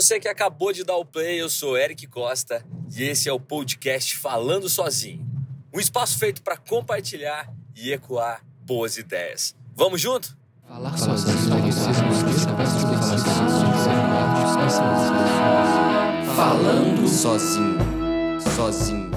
[0.00, 2.64] você que acabou de dar o play, eu sou Eric Costa
[2.96, 5.28] e esse é o podcast Falando Sozinho.
[5.74, 9.54] Um espaço feito para compartilhar e ecoar boas ideias.
[9.76, 10.34] Vamos junto?
[10.66, 11.38] Falar sozinho.
[16.34, 17.78] Falando sozinho.
[18.56, 19.10] Sozinho.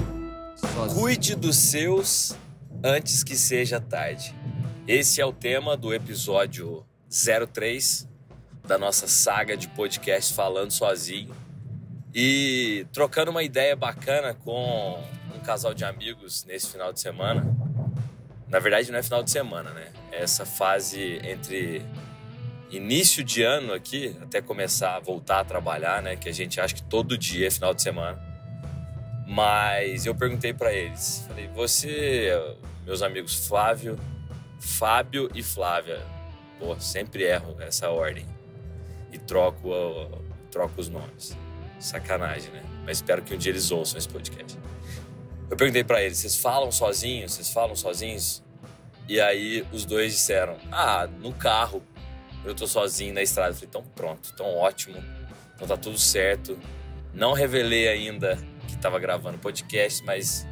[0.58, 1.00] sozinho.
[1.00, 2.36] Cuide dos seus
[2.84, 4.34] antes que seja tarde.
[4.86, 8.12] Esse é o tema do episódio 03
[8.66, 11.34] da nossa saga de podcast falando sozinho
[12.14, 15.02] e trocando uma ideia bacana com
[15.34, 17.44] um casal de amigos nesse final de semana.
[18.48, 19.92] Na verdade, não é final de semana, né?
[20.10, 21.82] É essa fase entre
[22.70, 26.16] início de ano aqui até começar a voltar a trabalhar, né?
[26.16, 28.18] Que a gente acha que todo dia é final de semana.
[29.26, 32.30] Mas eu perguntei para eles, falei: "Você,
[32.86, 33.98] meus amigos Flávio,
[34.58, 36.00] Fábio e Flávia,
[36.58, 38.33] pô, sempre erro essa ordem
[39.14, 39.70] e troco,
[40.50, 41.36] troco os nomes.
[41.78, 42.62] Sacanagem, né?
[42.84, 44.58] Mas espero que um dia eles ouçam esse podcast.
[45.48, 47.32] Eu perguntei para eles: vocês falam sozinhos?
[47.32, 48.42] Vocês falam sozinhos?
[49.08, 51.82] E aí os dois disseram: ah, no carro.
[52.44, 53.50] Eu tô sozinho na estrada.
[53.50, 55.02] Eu falei: então pronto, então ótimo.
[55.54, 56.58] Então tá tudo certo.
[57.12, 60.46] Não revelei ainda que estava gravando podcast, mas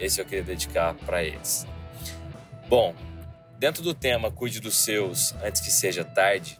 [0.00, 1.66] esse eu queria dedicar para eles.
[2.66, 2.94] Bom,
[3.58, 6.58] dentro do tema Cuide dos Seus antes que seja tarde,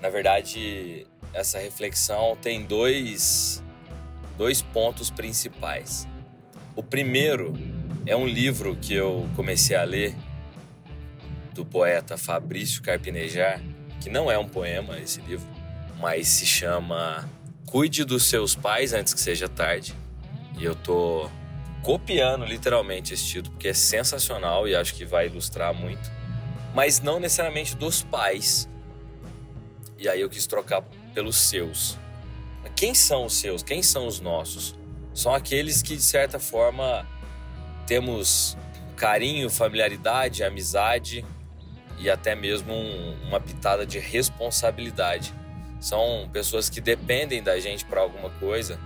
[0.00, 3.62] na verdade, essa reflexão tem dois,
[4.36, 6.08] dois pontos principais.
[6.74, 7.52] O primeiro
[8.06, 10.14] é um livro que eu comecei a ler
[11.52, 13.60] do poeta Fabrício Carpinejar,
[14.00, 15.46] que não é um poema esse livro,
[15.98, 17.28] mas se chama
[17.66, 19.94] Cuide dos seus pais antes que seja tarde.
[20.58, 21.28] E eu tô
[21.82, 26.10] copiando literalmente esse título porque é sensacional e acho que vai ilustrar muito,
[26.74, 28.68] mas não necessariamente dos pais,
[30.00, 30.82] e aí eu quis trocar
[31.14, 31.98] pelos seus.
[32.74, 33.62] Quem são os seus?
[33.62, 34.74] Quem são os nossos?
[35.12, 37.06] São aqueles que, de certa forma,
[37.86, 38.56] temos
[38.96, 41.24] carinho, familiaridade, amizade
[41.98, 45.34] e até mesmo um, uma pitada de responsabilidade.
[45.78, 48.80] São pessoas que dependem da gente para alguma coisa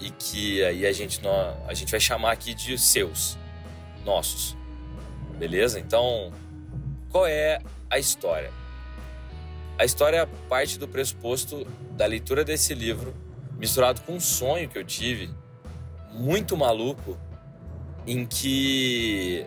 [0.00, 1.20] e que aí a gente,
[1.68, 3.38] a gente vai chamar aqui de seus,
[4.04, 4.56] nossos.
[5.38, 5.78] Beleza?
[5.78, 6.32] Então,
[7.10, 8.61] qual é a história?
[9.82, 13.12] A história parte do pressuposto da leitura desse livro,
[13.58, 15.28] misturado com um sonho que eu tive,
[16.12, 17.18] muito maluco,
[18.06, 19.44] em que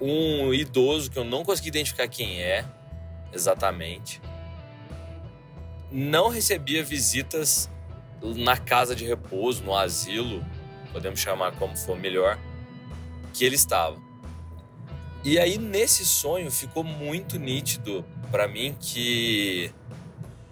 [0.00, 2.64] um idoso que eu não consegui identificar quem é
[3.32, 4.22] exatamente,
[5.90, 7.68] não recebia visitas
[8.22, 10.46] na casa de repouso, no asilo,
[10.92, 12.38] podemos chamar como for melhor,
[13.32, 14.00] que ele estava.
[15.24, 19.72] E aí nesse sonho ficou muito nítido para mim que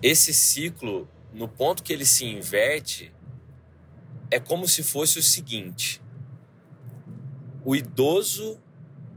[0.03, 3.13] esse ciclo, no ponto que ele se inverte,
[4.31, 6.01] é como se fosse o seguinte:
[7.63, 8.59] o idoso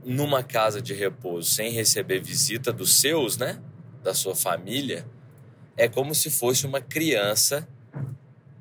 [0.04, 3.62] numa casa de repouso sem receber visita dos seus, né,
[4.04, 5.10] da sua família,
[5.78, 7.66] é como se fosse uma criança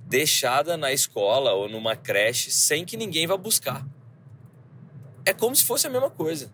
[0.06, 3.84] deixada na escola ou numa creche sem que ninguém vá buscar.
[5.26, 6.52] É como se fosse a mesma coisa.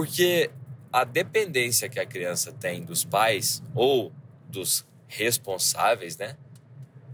[0.00, 0.50] Porque
[0.90, 4.10] a dependência que a criança tem dos pais ou
[4.48, 6.38] dos responsáveis, né?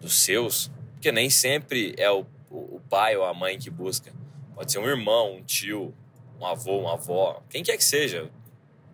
[0.00, 4.12] Dos seus, porque nem sempre é o, o pai ou a mãe que busca.
[4.54, 5.92] Pode ser um irmão, um tio,
[6.41, 8.30] um avô, uma avó, quem quer que seja.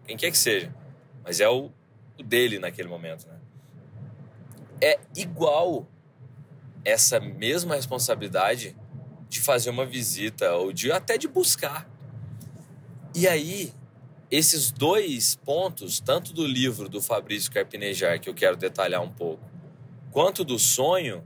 [0.06, 0.74] Quem quer que seja.
[1.22, 1.70] Mas é o,
[2.18, 3.38] o dele naquele momento, né?
[4.80, 5.86] É igual
[6.82, 8.74] essa mesma responsabilidade
[9.28, 11.86] de fazer uma visita ou de até de buscar.
[13.14, 13.70] E aí,
[14.32, 19.44] esses dois pontos, tanto do livro do Fabrício Carpinejar, que eu quero detalhar um pouco,
[20.10, 21.22] quanto do sonho,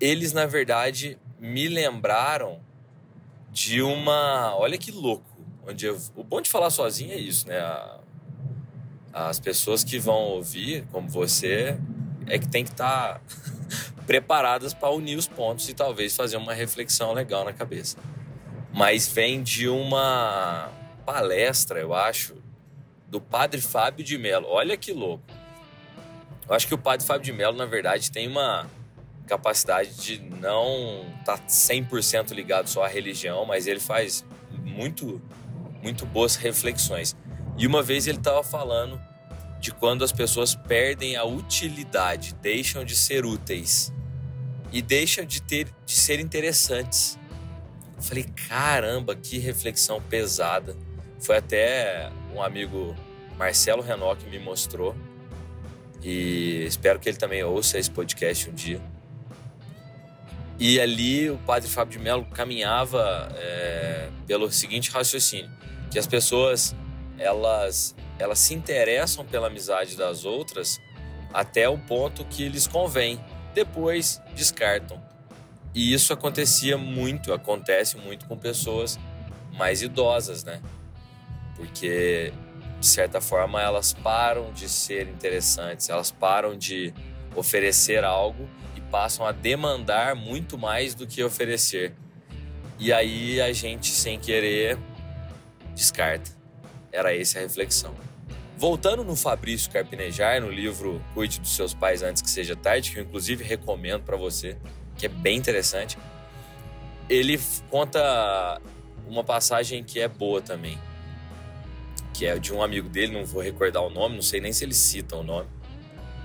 [0.00, 2.60] eles na verdade me lembraram
[3.52, 4.56] de uma.
[4.56, 5.28] Olha que louco!
[5.66, 6.00] Onde eu...
[6.16, 7.58] O bom de falar sozinho é isso, né?
[9.12, 11.78] As pessoas que vão ouvir, como você,
[12.26, 13.20] é que tem que estar tá
[14.06, 17.98] preparadas para unir os pontos e talvez fazer uma reflexão legal na cabeça.
[18.72, 20.70] Mas vem de uma
[21.08, 22.34] palestra, eu acho,
[23.06, 24.46] do padre Fábio de Mello.
[24.46, 25.24] Olha que louco.
[26.46, 28.68] Eu acho que o padre Fábio de Mello, na verdade, tem uma
[29.26, 35.18] capacidade de não estar tá 100% ligado só à religião, mas ele faz muito,
[35.82, 37.16] muito boas reflexões.
[37.56, 39.00] E uma vez ele estava falando
[39.58, 43.90] de quando as pessoas perdem a utilidade, deixam de ser úteis
[44.70, 47.18] e deixam de ter de ser interessantes.
[47.96, 50.76] Eu falei, caramba, que reflexão pesada.
[51.20, 52.94] Foi até um amigo
[53.36, 54.94] Marcelo Renault que me mostrou.
[56.02, 58.80] E espero que ele também ouça esse podcast um dia.
[60.58, 65.50] E ali o padre Fábio de Mello caminhava é, pelo seguinte raciocínio:
[65.90, 66.74] que as pessoas
[67.18, 70.80] elas, elas se interessam pela amizade das outras
[71.32, 73.20] até o ponto que lhes convém,
[73.54, 75.02] depois descartam.
[75.74, 78.98] E isso acontecia muito, acontece muito com pessoas
[79.52, 80.62] mais idosas, né?
[81.58, 82.32] Porque
[82.80, 86.94] de certa forma elas param de ser interessantes, elas param de
[87.36, 88.48] oferecer algo
[88.90, 91.94] passam a demandar muito mais do que oferecer.
[92.78, 94.78] E aí a gente, sem querer,
[95.74, 96.30] descarta.
[96.92, 97.94] Era essa a reflexão.
[98.56, 102.98] Voltando no Fabrício Carpinejar, no livro Cuide dos Seus Pais Antes que Seja Tarde, que
[102.98, 104.56] eu inclusive recomendo para você,
[104.96, 105.96] que é bem interessante,
[107.08, 107.40] ele
[107.70, 108.60] conta
[109.06, 110.76] uma passagem que é boa também,
[112.18, 114.64] que é de um amigo dele, não vou recordar o nome, não sei nem se
[114.64, 115.48] ele cita o nome,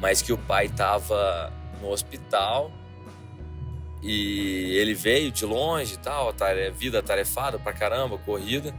[0.02, 2.72] mas que o pai estava no hospital
[4.02, 6.34] e ele veio de longe e tal,
[6.76, 8.74] vida tarefada pra caramba, corrida.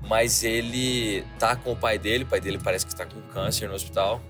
[0.00, 3.68] Mas ele tá com o pai dele, o pai dele parece que tá com câncer
[3.68, 4.20] no hospital.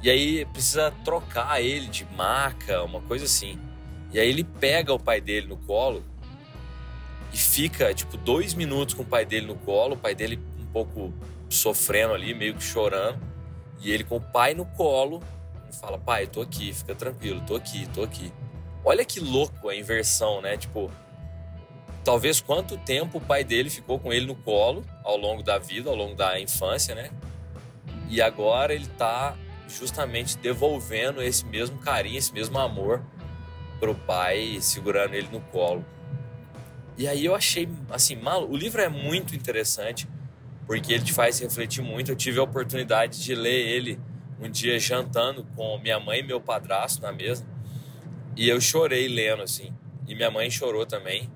[0.00, 3.58] E aí precisa trocar ele de maca, uma coisa assim.
[4.12, 6.04] E aí ele pega o pai dele no colo
[7.32, 10.40] e fica, tipo, dois minutos com o pai dele no colo, o pai dele
[10.72, 11.12] pouco
[11.48, 13.20] sofrendo ali, meio que chorando.
[13.80, 15.22] E ele com o pai no colo,
[15.80, 18.32] fala, pai, tô aqui, fica tranquilo, tô aqui, tô aqui.
[18.84, 20.56] Olha que louco a inversão, né?
[20.56, 20.90] Tipo,
[22.04, 25.90] talvez quanto tempo o pai dele ficou com ele no colo ao longo da vida,
[25.90, 27.10] ao longo da infância, né?
[28.08, 29.36] E agora ele tá
[29.68, 33.02] justamente devolvendo esse mesmo carinho, esse mesmo amor
[33.80, 35.84] pro pai, segurando ele no colo.
[36.96, 40.06] E aí eu achei, assim, mal, o livro é muito interessante,
[40.66, 42.12] porque ele te faz refletir muito.
[42.12, 44.00] Eu tive a oportunidade de ler ele
[44.40, 47.46] um dia jantando com minha mãe e meu padrasto na mesa.
[48.36, 49.72] E eu chorei lendo, assim.
[50.06, 51.30] E minha mãe chorou também.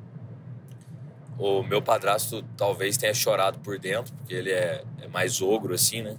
[1.38, 6.02] O meu padrasto talvez tenha chorado por dentro, porque ele é, é mais ogro, assim,
[6.02, 6.16] né?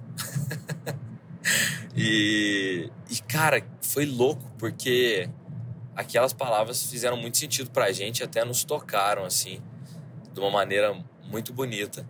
[1.96, 5.28] e, e, cara, foi louco, porque
[5.96, 9.60] aquelas palavras fizeram muito sentido pra gente, até nos tocaram, assim,
[10.32, 12.08] de uma maneira muito bonita.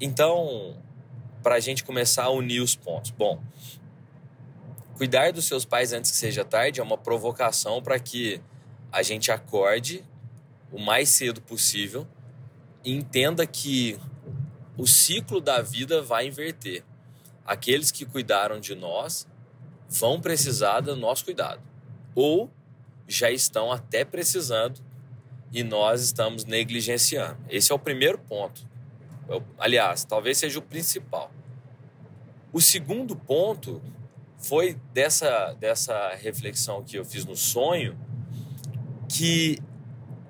[0.00, 0.76] Então,
[1.42, 3.10] para a gente começar a unir os pontos.
[3.10, 3.40] Bom,
[4.96, 8.40] cuidar dos seus pais antes que seja tarde é uma provocação para que
[8.90, 10.04] a gente acorde
[10.72, 12.06] o mais cedo possível
[12.84, 13.98] e entenda que
[14.76, 16.82] o ciclo da vida vai inverter.
[17.44, 19.26] Aqueles que cuidaram de nós
[19.88, 21.60] vão precisar do nosso cuidado,
[22.14, 22.50] ou
[23.06, 24.80] já estão até precisando
[25.52, 27.36] e nós estamos negligenciando.
[27.48, 28.66] Esse é o primeiro ponto.
[29.58, 31.30] Aliás, talvez seja o principal.
[32.52, 33.82] O segundo ponto
[34.38, 37.98] foi dessa, dessa reflexão que eu fiz no sonho,
[39.08, 39.58] que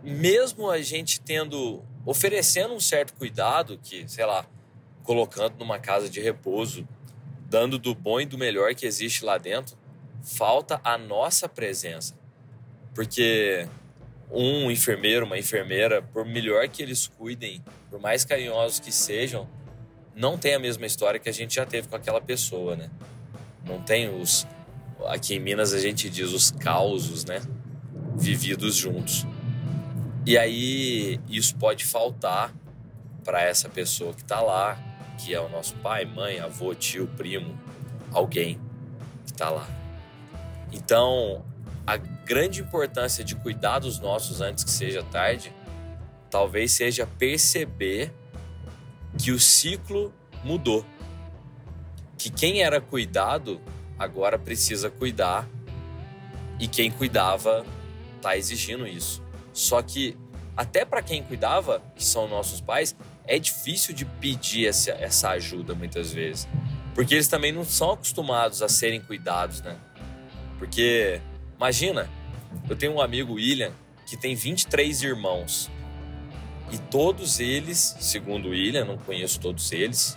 [0.02, 4.46] mesmo a gente tendo, oferecendo um certo cuidado, que, sei lá,
[5.02, 6.87] colocando numa casa de repouso,
[7.46, 9.76] dando do bom e do melhor que existe lá dentro,
[10.23, 12.17] falta a nossa presença.
[12.94, 13.69] Porque
[14.34, 19.48] um enfermeiro, uma enfermeira, por melhor que eles cuidem, por mais carinhosos que sejam,
[20.14, 22.90] não tem a mesma história que a gente já teve com aquela pessoa, né?
[23.64, 24.46] Não tem os.
[25.06, 27.40] Aqui em Minas a gente diz os causos, né?
[28.16, 29.26] Vividos juntos.
[30.26, 32.53] E aí isso pode faltar
[33.24, 34.79] para essa pessoa que está lá,
[35.19, 37.58] que é o nosso pai, mãe, avô, tio, primo,
[38.12, 38.58] alguém
[39.24, 39.69] que está lá.
[40.72, 41.44] Então,
[41.86, 45.52] a grande importância de cuidar dos nossos antes que seja tarde,
[46.31, 48.12] talvez seja perceber
[49.19, 50.12] que o ciclo
[50.43, 50.84] mudou.
[52.16, 53.60] Que quem era cuidado
[53.98, 55.48] agora precisa cuidar
[56.58, 57.64] e quem cuidava
[58.16, 59.22] está exigindo isso.
[59.52, 60.16] Só que
[60.56, 62.94] até para quem cuidava, que são nossos pais,
[63.26, 66.48] é difícil de pedir essa, essa ajuda muitas vezes.
[66.94, 69.76] Porque eles também não são acostumados a serem cuidados, né?
[70.58, 71.20] Porque
[71.56, 72.08] Imagina,
[72.69, 73.73] eu tenho um amigo, William,
[74.06, 75.70] que tem 23 irmãos.
[76.70, 80.17] E todos eles, segundo o William, não conheço todos eles,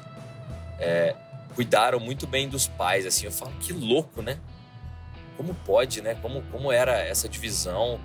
[0.79, 1.15] é,
[1.55, 3.05] cuidaram muito bem dos pais.
[3.05, 4.39] Assim, eu falo, que louco, né?
[5.35, 6.15] Como pode, né?
[6.15, 7.99] Como, como era essa divisão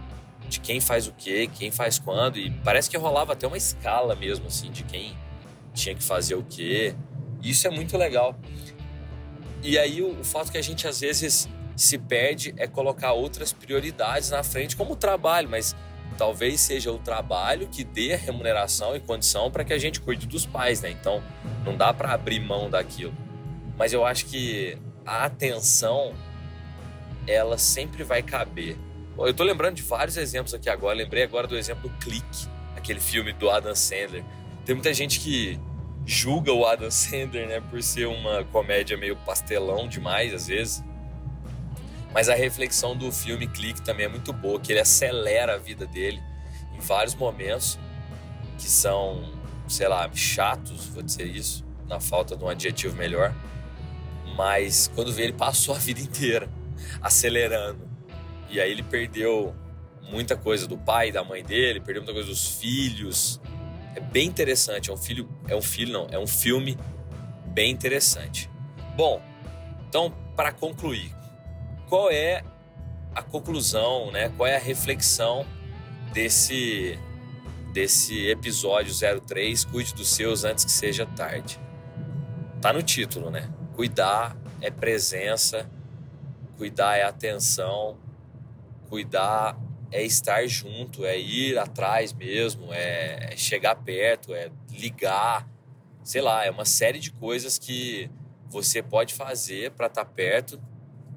[0.48, 2.38] de quem faz o quê, quem faz quando.
[2.38, 5.16] E parece que rolava até uma escala mesmo, assim, de quem
[5.72, 6.94] tinha que fazer o quê.
[7.42, 8.38] Isso é muito legal.
[9.62, 13.52] E aí o, o fato que a gente às vezes se perde é colocar outras
[13.52, 15.74] prioridades na frente, como o trabalho, mas
[16.16, 20.26] talvez seja o trabalho que dê a remuneração e condição para que a gente cuide
[20.26, 20.90] dos pais, né?
[20.90, 21.22] Então,
[21.64, 23.14] não dá para abrir mão daquilo.
[23.76, 26.14] Mas eu acho que a atenção
[27.26, 28.76] ela sempre vai caber.
[29.18, 30.96] Eu tô lembrando de vários exemplos aqui agora.
[30.96, 34.24] Lembrei agora do exemplo do Clique, aquele filme do Adam Sandler.
[34.64, 35.58] Tem muita gente que
[36.04, 40.84] julga o Adam Sandler, né, por ser uma comédia meio pastelão demais às vezes.
[42.12, 45.86] Mas a reflexão do filme Clique também é muito boa, que ele acelera a vida
[45.86, 46.22] dele
[46.74, 47.78] em vários momentos
[48.58, 49.32] que são,
[49.66, 53.34] sei lá, chatos, vou dizer isso, na falta de um adjetivo melhor.
[54.36, 56.48] Mas quando vê, ele passou a vida inteira
[57.00, 57.88] acelerando.
[58.48, 59.54] E aí ele perdeu
[60.02, 63.40] muita coisa do pai da mãe dele, perdeu muita coisa dos filhos.
[63.94, 66.78] É bem interessante, é um filho, é um filho não, é um filme
[67.46, 68.50] bem interessante.
[68.96, 69.22] Bom,
[69.88, 71.14] então para concluir,
[71.92, 72.42] qual é
[73.14, 74.30] a conclusão, né?
[74.34, 75.44] Qual é a reflexão
[76.10, 76.98] desse
[77.70, 81.60] desse episódio 03, cuide dos seus antes que seja tarde.
[82.62, 83.52] Tá no título, né?
[83.74, 85.70] Cuidar é presença,
[86.56, 87.98] cuidar é atenção,
[88.88, 95.46] cuidar é estar junto, é ir atrás mesmo, é chegar perto, é ligar,
[96.02, 98.10] sei lá, é uma série de coisas que
[98.48, 100.58] você pode fazer para estar tá perto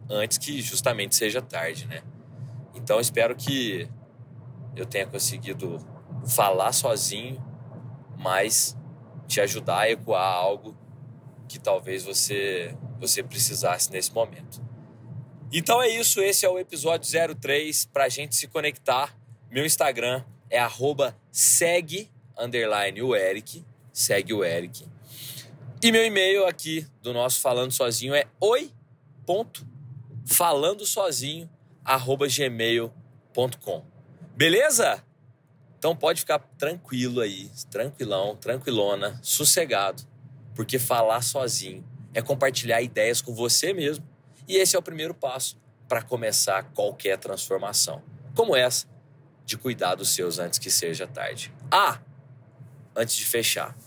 [0.09, 2.01] antes que justamente seja tarde, né?
[2.73, 3.89] Então espero que
[4.75, 5.77] eu tenha conseguido
[6.27, 7.43] falar sozinho,
[8.17, 8.77] mas
[9.27, 10.77] te ajudar a ecoar algo
[11.47, 14.63] que talvez você você precisasse nesse momento.
[15.51, 17.09] Então é isso, esse é o episódio
[17.39, 19.17] 03 para a gente se conectar.
[19.49, 20.59] Meu Instagram é
[21.31, 24.85] segue underline o Eric, segue o Eric.
[25.81, 28.71] E meu e-mail aqui do nosso Falando Sozinho é oi
[30.25, 31.49] falando sozinho
[32.37, 33.85] gmail.com.
[34.35, 35.03] Beleza?
[35.77, 40.03] Então pode ficar tranquilo aí, tranquilão, tranquilona, sossegado,
[40.55, 44.03] porque falar sozinho é compartilhar ideias com você mesmo.
[44.47, 48.01] E esse é o primeiro passo para começar qualquer transformação,
[48.33, 48.87] como essa
[49.45, 51.53] de cuidar dos seus antes que seja tarde.
[51.69, 51.99] Ah,
[52.95, 53.77] antes de fechar,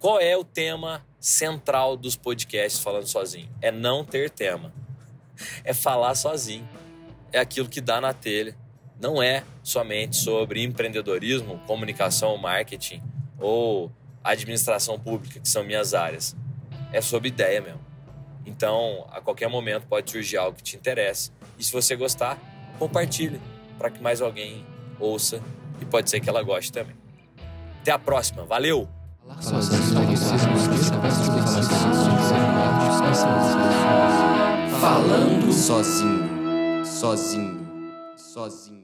[0.00, 3.48] qual é o tema central dos podcasts falando sozinho?
[3.62, 4.72] É não ter tema.
[5.64, 6.68] É falar sozinho.
[7.32, 8.56] É aquilo que dá na telha
[9.00, 13.02] não é somente sobre empreendedorismo, comunicação, marketing
[13.38, 13.92] ou
[14.22, 16.36] administração pública, que são minhas áreas.
[16.92, 17.80] É sobre ideia mesmo.
[18.44, 21.30] Então, a qualquer momento pode surgir algo que te interesse.
[21.58, 22.38] E se você gostar,
[22.78, 23.40] compartilhe
[23.78, 24.66] para que mais alguém
[24.98, 25.40] ouça
[25.80, 26.96] e pode ser que ela goste também.
[27.80, 28.44] Até a próxima.
[28.44, 28.88] Valeu!
[34.80, 37.66] Falando sozinho, sozinho,
[38.16, 38.77] sozinho.